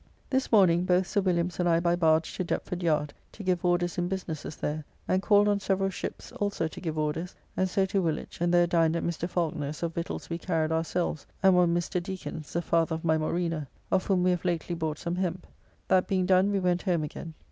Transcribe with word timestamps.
This 0.31 0.51
morning, 0.51 0.83
both 0.83 1.05
Sir 1.05 1.21
Williams 1.21 1.59
and 1.59 1.69
I 1.69 1.79
by 1.79 1.95
barge 1.95 2.33
to 2.35 2.43
Deptford 2.43 2.81
yard 2.81 3.13
to 3.33 3.43
give 3.43 3.63
orders 3.63 3.99
in 3.99 4.07
businesses 4.07 4.55
there; 4.55 4.83
and 5.07 5.21
called 5.21 5.47
on 5.47 5.59
several 5.59 5.91
ships, 5.91 6.31
also 6.31 6.67
to 6.67 6.81
give 6.81 6.97
orders, 6.97 7.35
and 7.55 7.69
so 7.69 7.85
to 7.85 8.01
Woolwich, 8.01 8.41
and 8.41 8.51
there 8.51 8.65
dined 8.65 8.95
at 8.95 9.03
Mr. 9.03 9.29
Falconer's 9.29 9.83
of 9.83 9.93
victuals 9.93 10.27
we 10.27 10.39
carried 10.39 10.71
ourselves, 10.71 11.27
and 11.43 11.55
one 11.55 11.75
Mr. 11.75 12.01
Dekins, 12.01 12.51
the 12.53 12.63
father 12.63 12.95
of 12.95 13.05
my 13.05 13.15
Morena, 13.19 13.67
of 13.91 14.07
whom 14.07 14.23
we 14.23 14.31
have 14.31 14.43
lately 14.43 14.73
bought 14.73 14.97
some 14.97 15.17
hemp. 15.17 15.45
That 15.87 16.07
being 16.07 16.25
done 16.25 16.49
we 16.51 16.59
went 16.59 16.81
home 16.81 17.03
again. 17.03 17.35